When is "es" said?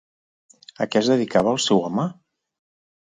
1.03-1.11